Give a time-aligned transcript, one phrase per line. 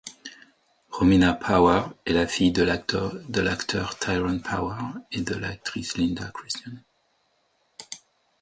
[0.89, 4.79] Romina Power est la fille de l'acteur Tyrone Power
[5.11, 6.71] et de l'actrice Linda Christian.